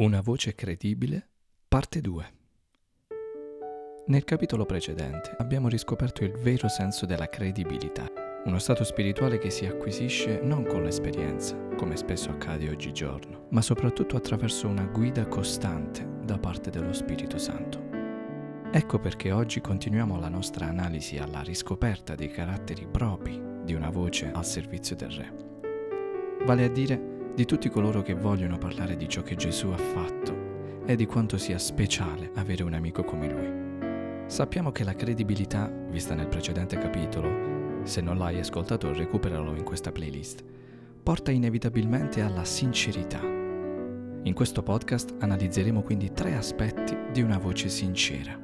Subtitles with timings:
[0.00, 1.28] Una voce credibile,
[1.68, 2.32] parte 2.
[4.06, 8.10] Nel capitolo precedente abbiamo riscoperto il vero senso della credibilità,
[8.46, 14.16] uno stato spirituale che si acquisisce non con l'esperienza, come spesso accade oggigiorno, ma soprattutto
[14.16, 17.90] attraverso una guida costante da parte dello Spirito Santo.
[18.72, 24.30] Ecco perché oggi continuiamo la nostra analisi alla riscoperta dei caratteri propri di una voce
[24.32, 25.34] al servizio del Re.
[26.46, 27.09] Vale a dire
[27.40, 31.38] di tutti coloro che vogliono parlare di ciò che Gesù ha fatto e di quanto
[31.38, 34.28] sia speciale avere un amico come lui.
[34.28, 39.90] Sappiamo che la credibilità, vista nel precedente capitolo, se non l'hai ascoltato recuperalo in questa
[39.90, 40.44] playlist,
[41.02, 43.22] porta inevitabilmente alla sincerità.
[43.22, 48.38] In questo podcast analizzeremo quindi tre aspetti di una voce sincera.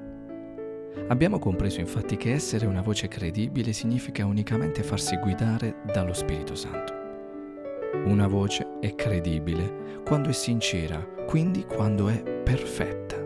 [1.08, 7.04] Abbiamo compreso infatti che essere una voce credibile significa unicamente farsi guidare dallo Spirito Santo.
[8.06, 13.16] Una voce è credibile quando è sincera, quindi quando è perfetta.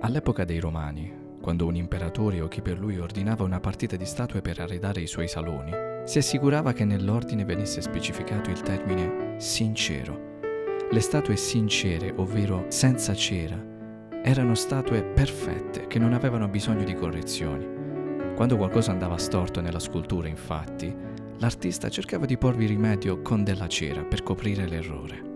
[0.00, 4.40] All'epoca dei Romani, quando un imperatore o chi per lui ordinava una partita di statue
[4.40, 5.72] per arredare i suoi saloni,
[6.04, 10.32] si assicurava che nell'ordine venisse specificato il termine sincero.
[10.90, 13.72] Le statue sincere, ovvero senza cera,
[14.22, 17.66] erano statue perfette che non avevano bisogno di correzioni.
[18.34, 20.94] Quando qualcosa andava storto nella scultura, infatti,
[21.44, 25.32] l'artista cercava di porvi rimedio con della cera per coprire l'errore.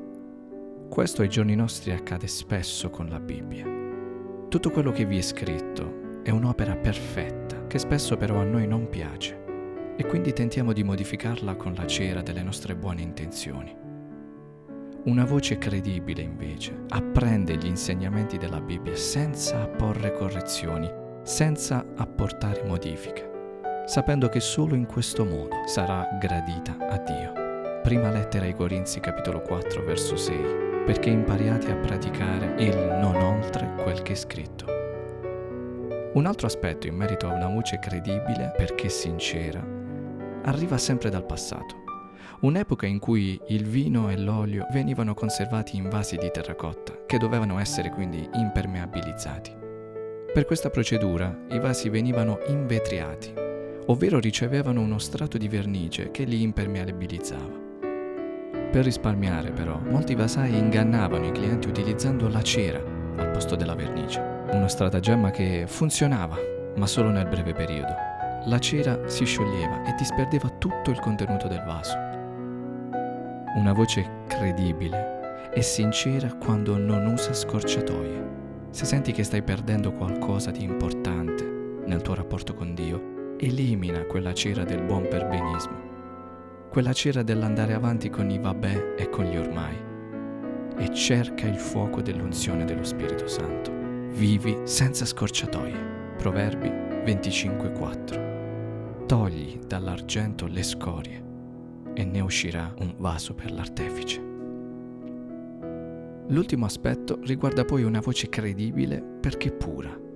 [0.89, 3.67] Questo ai giorni nostri accade spesso con la Bibbia.
[4.49, 8.89] Tutto quello che vi è scritto è un'opera perfetta che spesso però a noi non
[8.89, 9.45] piace
[9.99, 13.77] e quindi tentiamo di modificarla con la cera delle nostre buone intenzioni.
[15.05, 20.91] Una voce credibile invece apprende gli insegnamenti della Bibbia senza apporre correzioni,
[21.23, 23.37] senza apportare modifiche
[23.89, 27.81] sapendo che solo in questo modo sarà gradita a Dio.
[27.83, 33.73] Prima lettera ai Corinzi capitolo 4 verso 6, perché impariate a praticare il non oltre
[33.83, 34.67] quel che è scritto.
[36.13, 39.65] Un altro aspetto in merito a una voce credibile, perché sincera,
[40.43, 41.87] arriva sempre dal passato.
[42.41, 47.59] Un'epoca in cui il vino e l'olio venivano conservati in vasi di terracotta, che dovevano
[47.59, 49.57] essere quindi impermeabilizzati.
[50.31, 53.47] Per questa procedura i vasi venivano invetriati
[53.91, 57.67] ovvero ricevevano uno strato di vernice che li impermeabilizzava.
[58.71, 62.83] Per risparmiare però, molti vasai ingannavano i clienti utilizzando la cera
[63.17, 64.21] al posto della vernice,
[64.53, 66.37] uno stratagemma che funzionava,
[66.77, 67.95] ma solo nel breve periodo.
[68.45, 71.97] La cera si scioglieva e disperdeva tutto il contenuto del vaso.
[73.57, 78.27] Una voce credibile e sincera quando non usa scorciatoie.
[78.71, 84.35] Se senti che stai perdendo qualcosa di importante nel tuo rapporto con Dio, elimina quella
[84.35, 85.87] cera del buon perbenismo,
[86.71, 89.77] quella cera dell'andare avanti con i vabbè e con gli ormai,
[90.77, 93.73] e cerca il fuoco dell'unzione dello Spirito Santo.
[94.11, 96.15] Vivi senza scorciatoie.
[96.17, 99.07] Proverbi 25:4.
[99.07, 101.23] Togli dall'argento le scorie
[101.95, 104.21] e ne uscirà un vaso per l'artefice.
[106.29, 110.07] L'ultimo aspetto riguarda poi una voce credibile perché pura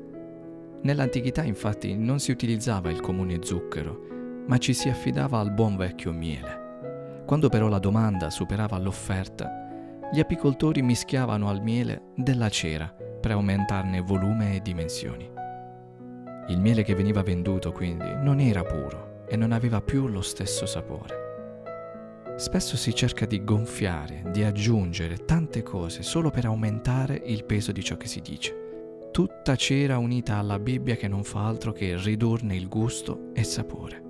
[0.82, 6.12] Nell'antichità infatti non si utilizzava il comune zucchero, ma ci si affidava al buon vecchio
[6.12, 7.22] miele.
[7.24, 9.48] Quando però la domanda superava l'offerta,
[10.12, 15.30] gli apicoltori mischiavano al miele della cera per aumentarne volume e dimensioni.
[16.48, 20.66] Il miele che veniva venduto quindi non era puro e non aveva più lo stesso
[20.66, 21.20] sapore.
[22.36, 27.84] Spesso si cerca di gonfiare, di aggiungere tante cose solo per aumentare il peso di
[27.84, 28.61] ciò che si dice
[29.12, 34.02] tutta cera unita alla Bibbia che non fa altro che ridurne il gusto e sapore.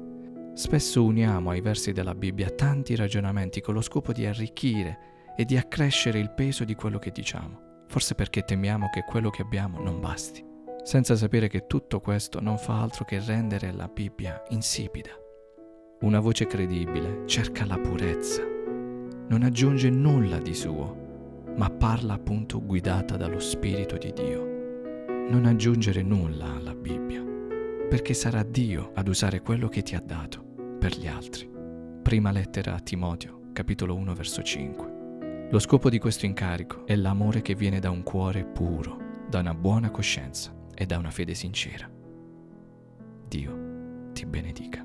[0.54, 5.56] Spesso uniamo ai versi della Bibbia tanti ragionamenti con lo scopo di arricchire e di
[5.56, 9.98] accrescere il peso di quello che diciamo, forse perché temiamo che quello che abbiamo non
[9.98, 10.44] basti,
[10.84, 15.10] senza sapere che tutto questo non fa altro che rendere la Bibbia insipida.
[16.02, 18.42] Una voce credibile cerca la purezza,
[19.26, 20.96] non aggiunge nulla di suo,
[21.56, 24.51] ma parla appunto guidata dallo Spirito di Dio
[25.32, 27.24] non aggiungere nulla alla Bibbia,
[27.88, 30.44] perché sarà Dio ad usare quello che ti ha dato
[30.78, 31.50] per gli altri.
[32.02, 35.48] Prima lettera a Timoteo, capitolo 1, verso 5.
[35.50, 39.54] Lo scopo di questo incarico è l'amore che viene da un cuore puro, da una
[39.54, 41.90] buona coscienza e da una fede sincera.
[43.26, 44.81] Dio ti benedica.